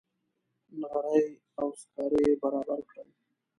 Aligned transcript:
نغرۍ 0.79 1.27
او 1.59 1.67
سکاره 1.79 2.19
یې 2.25 2.33
برابر 2.41 2.79
کړل. 2.89 3.09